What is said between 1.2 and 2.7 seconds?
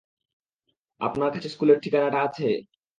কাছে স্কুলের ঠিকানাটা আছে?